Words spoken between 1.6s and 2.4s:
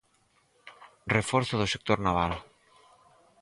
sector naval.